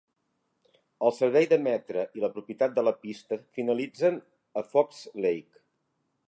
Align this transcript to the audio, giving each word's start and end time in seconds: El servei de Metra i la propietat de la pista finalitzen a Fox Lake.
El 1.07 1.11
servei 1.17 1.45
de 1.51 1.59
Metra 1.67 2.05
i 2.19 2.23
la 2.23 2.31
propietat 2.37 2.73
de 2.79 2.85
la 2.87 2.95
pista 3.03 3.39
finalitzen 3.59 4.19
a 4.63 4.65
Fox 4.73 5.05
Lake. 5.29 5.63